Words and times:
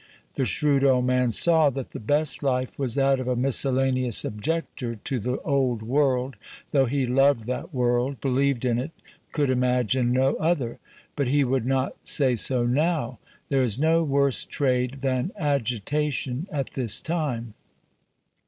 The 0.33 0.45
shrewd 0.45 0.83
old 0.83 1.05
man 1.05 1.29
saw 1.29 1.69
that 1.69 1.91
the 1.91 1.99
best 1.99 2.41
life 2.41 2.79
was 2.79 2.95
that 2.95 3.19
of 3.19 3.27
a 3.27 3.35
miscellaneous 3.35 4.25
objector 4.25 4.95
to 4.95 5.19
the 5.19 5.39
old 5.41 5.83
world, 5.83 6.37
though 6.71 6.87
he 6.87 7.05
loved 7.05 7.45
that 7.45 7.71
world, 7.71 8.19
believed 8.19 8.65
in 8.65 8.79
it, 8.79 8.89
could 9.31 9.51
imagine 9.51 10.11
no 10.11 10.37
other. 10.37 10.79
But 11.15 11.27
he 11.27 11.43
would 11.43 11.67
not 11.67 11.95
say 12.03 12.35
so 12.35 12.65
now. 12.65 13.19
There 13.49 13.61
is 13.61 13.77
no 13.77 14.01
worse 14.01 14.43
trade 14.43 15.01
than 15.01 15.33
agitation 15.37 16.47
at 16.51 16.71
this 16.71 16.99
time. 16.99 17.53